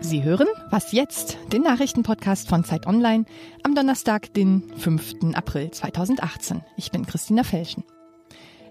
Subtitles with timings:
[0.00, 1.36] Sie hören Was jetzt?
[1.52, 3.24] Den Nachrichtenpodcast von Zeit Online
[3.64, 5.34] am Donnerstag, den 5.
[5.34, 6.62] April 2018.
[6.76, 7.82] Ich bin Christina Felschen.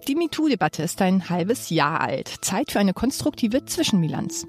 [0.08, 2.28] Die MeToo-Debatte ist ein halbes Jahr alt.
[2.42, 4.48] Zeit für eine konstruktive Zwischenbilanz.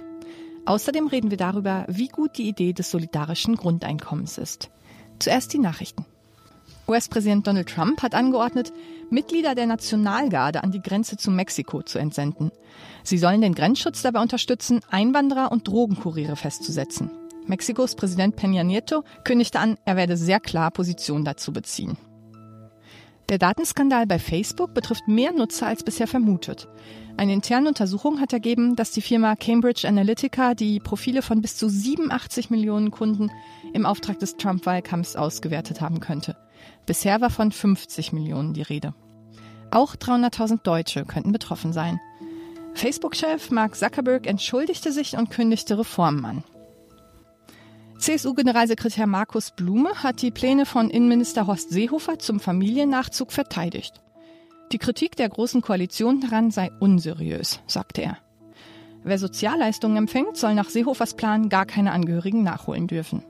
[0.64, 4.70] Außerdem reden wir darüber, wie gut die Idee des solidarischen Grundeinkommens ist.
[5.18, 6.04] Zuerst die Nachrichten.
[6.88, 8.72] US-Präsident Donald Trump hat angeordnet,
[9.11, 12.50] Mitglieder der Nationalgarde an die Grenze zu Mexiko zu entsenden.
[13.05, 17.11] Sie sollen den Grenzschutz dabei unterstützen, Einwanderer und Drogenkuriere festzusetzen.
[17.47, 21.97] Mexikos Präsident Peña Nieto kündigte an, er werde sehr klar Position dazu beziehen.
[23.28, 26.69] Der Datenskandal bei Facebook betrifft mehr Nutzer als bisher vermutet.
[27.16, 31.69] Eine interne Untersuchung hat ergeben, dass die Firma Cambridge Analytica die Profile von bis zu
[31.69, 33.30] 87 Millionen Kunden
[33.73, 36.36] im Auftrag des Trump-Wahlkampfs ausgewertet haben könnte.
[36.86, 38.94] Bisher war von 50 Millionen die Rede.
[39.70, 42.00] Auch 300.000 Deutsche könnten betroffen sein.
[42.74, 46.44] Facebook-Chef Mark Zuckerberg entschuldigte sich und kündigte Reformen an.
[47.98, 54.02] CSU-Generalsekretär Markus Blume hat die Pläne von Innenminister Horst Seehofer zum Familiennachzug verteidigt.
[54.72, 58.18] Die Kritik der Großen Koalition daran sei unseriös, sagte er.
[59.02, 63.22] Wer Sozialleistungen empfängt, soll nach Seehofers Plan gar keine Angehörigen nachholen dürfen.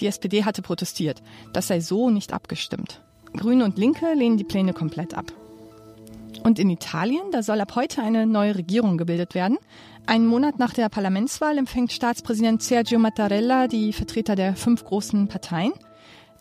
[0.00, 1.22] Die SPD hatte protestiert.
[1.52, 3.02] Das sei so nicht abgestimmt.
[3.36, 5.32] Grüne und Linke lehnen die Pläne komplett ab.
[6.42, 9.58] Und in Italien, da soll ab heute eine neue Regierung gebildet werden.
[10.06, 15.72] Einen Monat nach der Parlamentswahl empfängt Staatspräsident Sergio Mattarella die Vertreter der fünf großen Parteien.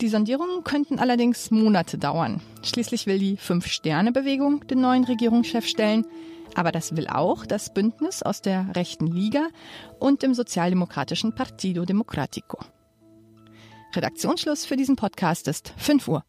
[0.02, 2.42] Die Sondierungen könnten allerdings Monate dauern.
[2.64, 6.06] Schließlich will die Fünf-Sterne-Bewegung den neuen Regierungschef stellen.
[6.56, 9.48] Aber das will auch das Bündnis aus der rechten Liga
[10.00, 12.60] und dem sozialdemokratischen Partido Democratico.
[13.96, 16.24] Redaktionsschluss für diesen Podcast ist 5 Uhr.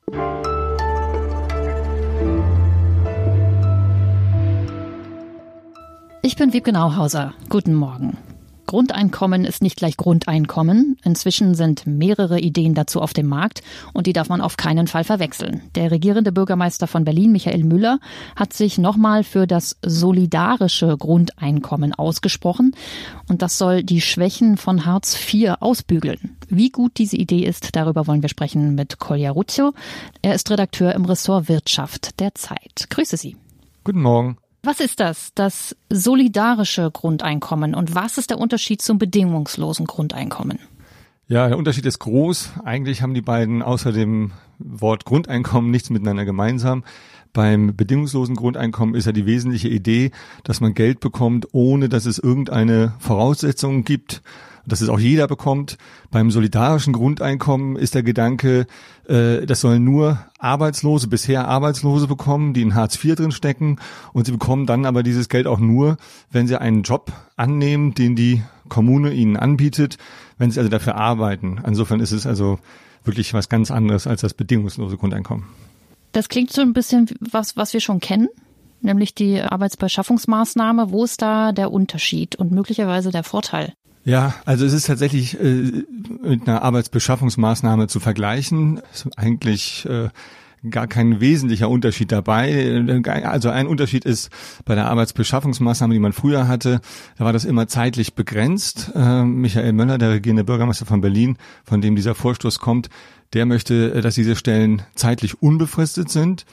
[6.22, 7.34] Ich bin Wiebke Nauhauser.
[7.48, 8.16] Guten Morgen.
[8.66, 10.96] Grundeinkommen ist nicht gleich Grundeinkommen.
[11.04, 15.04] Inzwischen sind mehrere Ideen dazu auf dem Markt und die darf man auf keinen Fall
[15.04, 15.62] verwechseln.
[15.74, 18.00] Der regierende Bürgermeister von Berlin, Michael Müller,
[18.36, 22.74] hat sich nochmal für das solidarische Grundeinkommen ausgesprochen
[23.28, 26.36] und das soll die Schwächen von Hartz IV ausbügeln.
[26.56, 29.72] Wie gut diese Idee ist, darüber wollen wir sprechen mit Kolja Ruzio.
[30.22, 32.86] Er ist Redakteur im Ressort Wirtschaft der Zeit.
[32.90, 33.36] Grüße Sie.
[33.82, 34.38] Guten Morgen.
[34.62, 40.60] Was ist das, das solidarische Grundeinkommen und was ist der Unterschied zum bedingungslosen Grundeinkommen?
[41.26, 42.52] Ja, der Unterschied ist groß.
[42.64, 46.84] Eigentlich haben die beiden außer dem Wort Grundeinkommen nichts miteinander gemeinsam.
[47.34, 50.12] Beim bedingungslosen Grundeinkommen ist ja die wesentliche Idee,
[50.44, 54.22] dass man Geld bekommt, ohne dass es irgendeine Voraussetzung gibt
[54.66, 55.76] dass es auch jeder bekommt.
[56.10, 58.66] Beim solidarischen Grundeinkommen ist der Gedanke,
[59.06, 63.78] äh, das sollen nur Arbeitslose, bisher Arbeitslose bekommen, die in Hartz IV drin stecken
[64.12, 65.96] und sie bekommen dann aber dieses Geld auch nur,
[66.30, 69.98] wenn sie einen Job annehmen, den die Kommune ihnen anbietet,
[70.38, 71.60] wenn sie also dafür arbeiten.
[71.66, 72.58] Insofern ist es also
[73.04, 75.44] wirklich was ganz anderes als das bedingungslose Grundeinkommen.
[76.14, 78.28] Das klingt so ein bisschen was, was wir schon kennen
[78.84, 80.90] nämlich die Arbeitsbeschaffungsmaßnahme.
[80.90, 83.72] Wo ist da der Unterschied und möglicherweise der Vorteil?
[84.04, 85.84] Ja, also es ist tatsächlich äh,
[86.22, 88.82] mit einer Arbeitsbeschaffungsmaßnahme zu vergleichen.
[89.16, 90.10] Eigentlich äh,
[90.70, 93.02] gar kein wesentlicher Unterschied dabei.
[93.24, 94.30] Also ein Unterschied ist
[94.64, 96.80] bei der Arbeitsbeschaffungsmaßnahme, die man früher hatte,
[97.18, 98.92] da war das immer zeitlich begrenzt.
[98.94, 102.88] Äh, Michael Möller, der regierende Bürgermeister von Berlin, von dem dieser Vorstoß kommt,
[103.32, 106.46] der möchte, dass diese Stellen zeitlich unbefristet sind.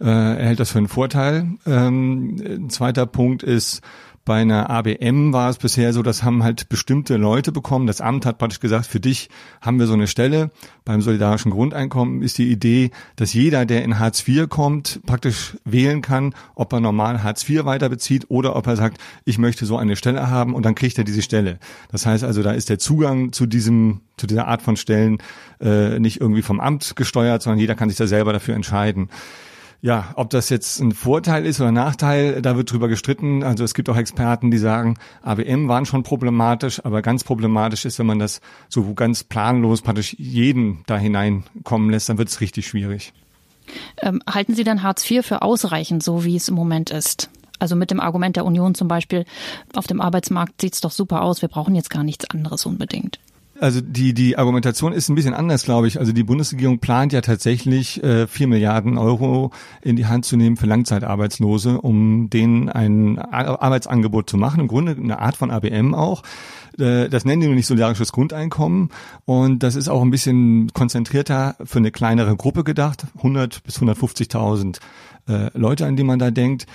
[0.00, 1.46] Äh, er hält das für einen Vorteil.
[1.66, 3.82] Ähm, ein zweiter Punkt ist,
[4.24, 7.88] bei einer ABM war es bisher so, das haben halt bestimmte Leute bekommen.
[7.88, 9.28] Das Amt hat praktisch gesagt, für dich
[9.60, 10.50] haben wir so eine Stelle.
[10.84, 16.02] Beim solidarischen Grundeinkommen ist die Idee, dass jeder, der in Hartz IV kommt, praktisch wählen
[16.02, 19.76] kann, ob er normal Hartz IV weiter bezieht oder ob er sagt, ich möchte so
[19.76, 21.58] eine Stelle haben und dann kriegt er diese Stelle.
[21.90, 25.18] Das heißt also, da ist der Zugang zu diesem zu dieser Art von Stellen
[25.60, 29.08] äh, nicht irgendwie vom Amt gesteuert, sondern jeder kann sich da selber dafür entscheiden.
[29.84, 33.42] Ja, ob das jetzt ein Vorteil ist oder ein Nachteil, da wird drüber gestritten.
[33.42, 37.98] Also es gibt auch Experten, die sagen, ABM waren schon problematisch, aber ganz problematisch ist,
[37.98, 42.68] wenn man das so ganz planlos praktisch jeden da hineinkommen lässt, dann wird es richtig
[42.68, 43.12] schwierig.
[44.00, 47.28] Ähm, halten Sie dann Hartz IV für ausreichend, so wie es im Moment ist?
[47.58, 49.24] Also mit dem Argument der Union zum Beispiel,
[49.74, 53.18] auf dem Arbeitsmarkt sieht's doch super aus, wir brauchen jetzt gar nichts anderes unbedingt.
[53.62, 56.00] Also die, die Argumentation ist ein bisschen anders, glaube ich.
[56.00, 60.56] Also die Bundesregierung plant ja tatsächlich äh, 4 Milliarden Euro in die Hand zu nehmen
[60.56, 64.62] für Langzeitarbeitslose, um denen ein Arbeitsangebot zu machen.
[64.62, 66.24] Im Grunde eine Art von ABM auch.
[66.76, 68.88] Äh, das nennen die nur nicht solidarisches Grundeinkommen.
[69.26, 73.06] Und das ist auch ein bisschen konzentrierter für eine kleinere Gruppe gedacht.
[73.18, 74.80] 100 bis 150.000
[75.28, 76.66] äh, Leute, an die man da denkt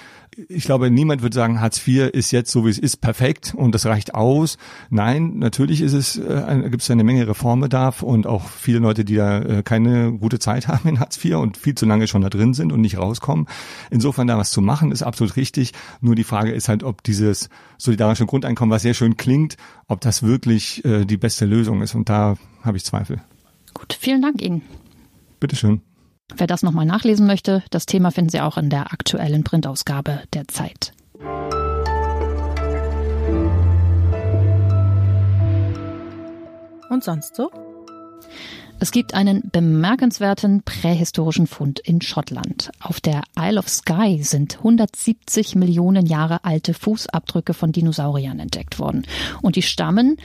[0.50, 3.74] ich glaube, niemand wird sagen, Hartz IV ist jetzt so wie es ist perfekt und
[3.74, 4.58] das reicht aus.
[4.90, 9.16] Nein, natürlich ist es, äh, gibt es eine Menge Reformbedarf und auch viele Leute, die
[9.16, 12.30] da äh, keine gute Zeit haben in Hartz IV und viel zu lange schon da
[12.30, 13.48] drin sind und nicht rauskommen.
[13.90, 15.74] Insofern da was zu machen, ist absolut richtig.
[16.02, 19.58] Nur die Frage ist halt, ob dieses solidarische Grundeinkommen, was sehr schön klingt,
[19.88, 21.96] ob das wirklich äh, die beste Lösung ist.
[21.96, 23.22] Und da habe ich Zweifel.
[23.74, 24.62] Gut, vielen Dank Ihnen.
[25.40, 25.82] Bitteschön.
[26.36, 30.48] Wer das nochmal nachlesen möchte, das Thema finden Sie auch in der aktuellen Printausgabe der
[30.48, 30.92] Zeit.
[36.90, 37.50] Und sonst so?
[38.80, 42.70] Es gibt einen bemerkenswerten prähistorischen Fund in Schottland.
[42.80, 49.08] Auf der Isle of Skye sind 170 Millionen Jahre alte Fußabdrücke von Dinosauriern entdeckt worden.
[49.42, 50.18] Und die stammen,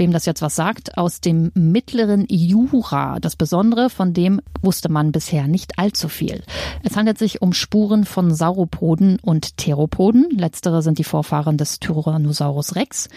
[0.00, 3.20] wem das jetzt was sagt, aus dem mittleren Jura.
[3.20, 6.42] Das Besondere, von dem wusste man bisher nicht allzu viel.
[6.82, 10.30] Es handelt sich um Spuren von Sauropoden und Theropoden.
[10.30, 13.08] Letztere sind die Vorfahren des Tyrannosaurus Rex.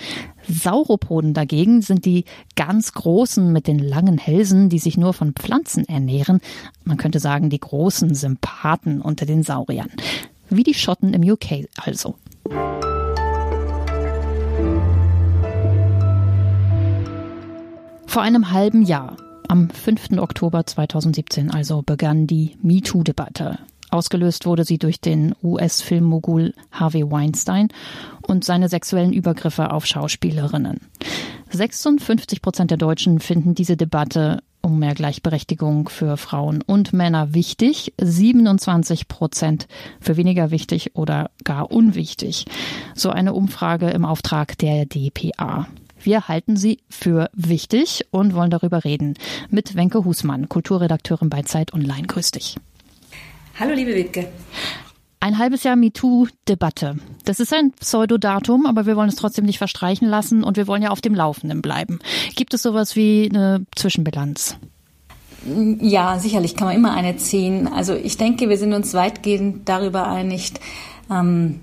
[0.47, 2.25] Sauropoden dagegen sind die
[2.55, 6.41] ganz großen mit den langen Hälsen, die sich nur von Pflanzen ernähren.
[6.83, 9.89] Man könnte sagen, die großen Sympathen unter den Sauriern.
[10.49, 12.15] Wie die Schotten im UK also.
[18.13, 19.17] Vor einem halben Jahr,
[19.47, 20.19] am 5.
[20.19, 23.57] Oktober 2017 also, begann die MeToo-Debatte.
[23.89, 27.69] Ausgelöst wurde sie durch den US-Filmmogul Harvey Weinstein
[28.21, 30.81] und seine sexuellen Übergriffe auf Schauspielerinnen.
[31.49, 37.93] 56 Prozent der Deutschen finden diese Debatte um mehr Gleichberechtigung für Frauen und Männer wichtig,
[37.99, 39.67] 27 Prozent
[39.99, 42.45] für weniger wichtig oder gar unwichtig.
[42.93, 45.67] So eine Umfrage im Auftrag der DPA.
[46.03, 49.13] Wir halten sie für wichtig und wollen darüber reden
[49.49, 52.07] mit Wenke Husmann, Kulturredakteurin bei Zeit Online.
[52.07, 52.57] Grüß dich.
[53.57, 54.27] Hallo, liebe Wittke.
[55.21, 56.97] Ein halbes Jahr MeToo-Debatte.
[57.23, 60.81] Das ist ein Pseudodatum, aber wir wollen es trotzdem nicht verstreichen lassen und wir wollen
[60.83, 61.99] ja auf dem Laufenden bleiben.
[62.35, 64.57] Gibt es sowas wie eine Zwischenbilanz?
[65.79, 67.67] Ja, sicherlich kann man immer eine ziehen.
[67.67, 70.53] Also ich denke, wir sind uns weitgehend darüber einig,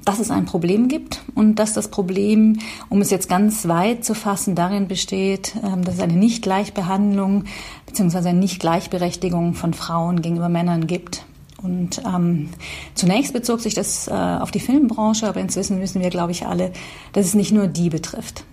[0.05, 2.59] dass es ein Problem gibt und dass das Problem,
[2.89, 7.45] um es jetzt ganz weit zu fassen, darin besteht, ähm, dass es eine Nicht-Gleichbehandlung
[7.87, 8.29] bzw.
[8.29, 11.25] eine Nicht-Gleichberechtigung von Frauen gegenüber Männern gibt.
[11.63, 12.49] Und ähm,
[12.95, 16.73] zunächst bezog sich das äh, auf die Filmbranche, aber inzwischen wissen wir, glaube ich, alle,
[17.13, 18.45] dass es nicht nur die betrifft.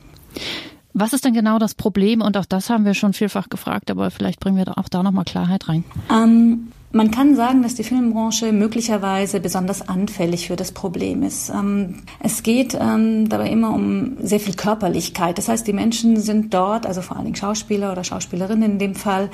[0.93, 2.21] Was ist denn genau das Problem?
[2.21, 5.25] Und auch das haben wir schon vielfach gefragt, aber vielleicht bringen wir auch da nochmal
[5.25, 5.83] Klarheit rein.
[6.11, 11.49] Ähm, man kann sagen, dass die Filmbranche möglicherweise besonders anfällig für das Problem ist.
[11.49, 15.37] Ähm, es geht ähm, dabei immer um sehr viel Körperlichkeit.
[15.37, 18.95] Das heißt, die Menschen sind dort, also vor allen Dingen Schauspieler oder Schauspielerinnen in dem
[18.95, 19.29] Fall,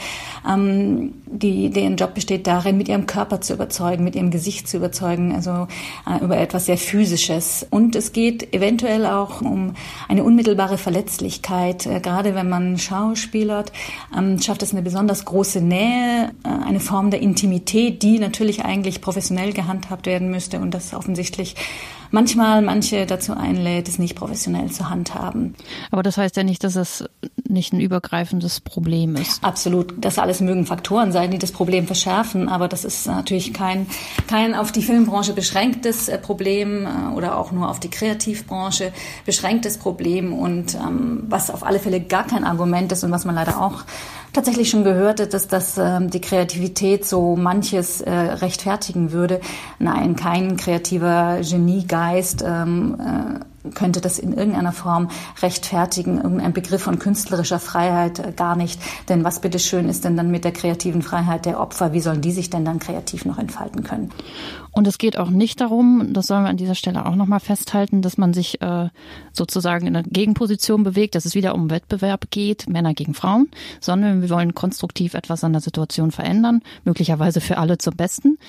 [0.50, 4.78] ähm, die, deren Job besteht darin, mit ihrem Körper zu überzeugen, mit ihrem Gesicht zu
[4.78, 5.68] überzeugen, also
[6.08, 7.68] äh, über etwas sehr Physisches.
[7.70, 9.74] Und es geht eventuell auch um
[10.10, 11.86] eine unmittelbare Verletzlichkeit.
[11.86, 13.72] Äh, gerade wenn man schauspielert,
[14.42, 19.02] schafft es eine besonders große Nähe, äh, eine Form der Intimität Intimität, die natürlich eigentlich
[19.02, 21.56] professionell gehandhabt werden müsste und das offensichtlich
[22.10, 25.56] manchmal manche dazu einlädt, es nicht professionell zu handhaben.
[25.92, 27.04] Aber das heißt ja nicht, dass es
[27.54, 29.44] nicht ein übergreifendes Problem ist.
[29.44, 29.94] Absolut.
[29.98, 33.88] Das alles mögen Faktoren sein, die das Problem verschärfen, aber das ist natürlich kein,
[34.28, 38.92] kein auf die Filmbranche beschränktes äh, Problem äh, oder auch nur auf die Kreativbranche
[39.26, 43.36] beschränktes Problem und ähm, was auf alle Fälle gar kein Argument ist und was man
[43.36, 43.84] leider auch
[44.34, 49.40] tatsächlich schon gehört, dass, dass ähm, die Kreativität so manches äh, rechtfertigen würde.
[49.80, 55.10] Nein, kein kreativer Geniegeist ähm, äh, könnte das in irgendeiner Form
[55.42, 58.80] rechtfertigen, irgendein Begriff von künstlerischer Freiheit äh, gar nicht.
[59.10, 61.94] Denn was bitteschön ist denn dann mit der kreativen Freiheit der Opfer?
[61.94, 64.12] Wie sollen die sich denn dann kreativ noch entfalten können?
[64.72, 68.02] Und es geht auch nicht darum, das sollen wir an dieser Stelle auch nochmal festhalten,
[68.02, 68.90] dass man sich äh,
[69.32, 74.22] sozusagen in eine Gegenposition bewegt, dass es wieder um Wettbewerb geht, Männer gegen Frauen, sondern
[74.22, 78.40] wir wollen konstruktiv etwas an der Situation verändern, möglicherweise für alle zum Besten.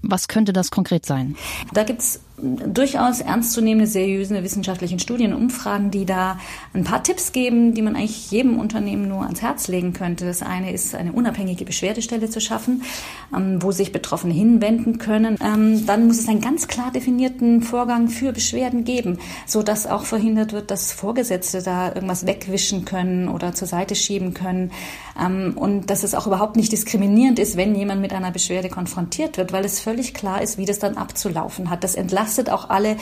[0.00, 1.36] Was könnte das konkret sein?
[1.74, 6.38] Da gibt's durchaus ernstzunehmende, seriöse wissenschaftliche Studien, Umfragen, die da
[6.72, 10.24] ein paar Tipps geben, die man eigentlich jedem Unternehmen nur ans Herz legen könnte.
[10.24, 12.82] Das eine ist, eine unabhängige Beschwerdestelle zu schaffen,
[13.34, 15.38] ähm, wo sich Betroffene hinwenden können.
[15.40, 20.04] Ähm, dann muss es einen ganz klar definierten Vorgang für Beschwerden geben, so dass auch
[20.04, 24.72] verhindert wird, dass Vorgesetzte da irgendwas wegwischen können oder zur Seite schieben können.
[25.20, 29.36] Ähm, und dass es auch überhaupt nicht diskriminierend ist, wenn jemand mit einer Beschwerde konfrontiert
[29.36, 31.84] wird, weil es völlig klar ist, wie das dann abzulaufen hat.
[31.84, 32.96] Das entlastet entlastet auch alle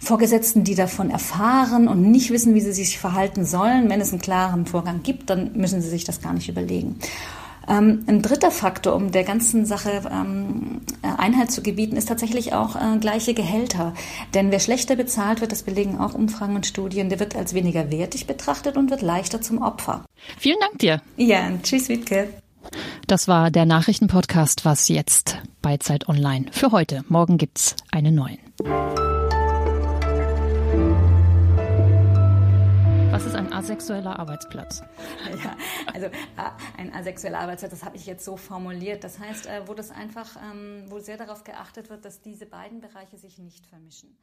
[0.00, 3.88] Vorgesetzten, die davon erfahren und nicht wissen, wie sie sich verhalten sollen.
[3.88, 6.98] Wenn es einen klaren Vorgang gibt, dann müssen sie sich das gar nicht überlegen.
[7.66, 12.76] Ähm, ein dritter Faktor, um der ganzen Sache ähm, Einhalt zu gebieten, ist tatsächlich auch
[12.76, 13.94] äh, gleiche Gehälter.
[14.34, 17.90] Denn wer schlechter bezahlt wird, das belegen auch Umfragen und Studien, der wird als weniger
[17.90, 20.04] wertig betrachtet und wird leichter zum Opfer.
[20.38, 21.00] Vielen Dank dir.
[21.16, 22.28] Ja, tschüss, Wiebke.
[23.06, 27.04] Das war der Nachrichtenpodcast Was jetzt bei Zeit Online für heute.
[27.08, 28.38] Morgen gibt's einen neuen.
[33.10, 34.82] Was ist ein asexueller Arbeitsplatz?
[35.44, 35.56] Ja,
[35.92, 36.06] also
[36.78, 39.04] ein asexueller Arbeitsplatz, das habe ich jetzt so formuliert.
[39.04, 42.80] Das heißt, äh, wo das einfach, ähm, wo sehr darauf geachtet wird, dass diese beiden
[42.80, 44.16] Bereiche sich nicht vermischen.